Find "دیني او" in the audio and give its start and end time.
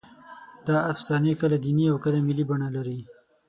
1.63-1.97